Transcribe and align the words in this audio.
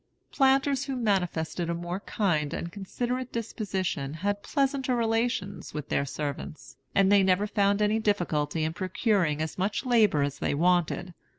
Planters 0.31 0.85
who 0.85 0.95
manifested 0.95 1.69
a 1.69 1.75
more 1.75 1.99
kind 1.99 2.55
and 2.55 2.71
considerate 2.71 3.31
disposition 3.31 4.15
had 4.15 4.41
pleasanter 4.41 4.95
relations 4.95 5.75
with 5.75 5.89
their 5.89 6.05
servants, 6.07 6.75
and 6.95 7.11
they 7.11 7.21
never 7.21 7.45
found 7.45 7.83
any 7.83 7.99
difficulty 7.99 8.63
in 8.63 8.73
procuring 8.73 9.43
as 9.43 9.59
much 9.59 9.85
labor 9.85 10.23
as 10.23 10.39
they 10.39 10.55
wanted. 10.55 11.13